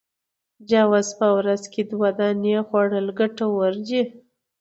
[0.69, 4.01] جوز په ورځ کي دوې دانې خوړل ګټور دي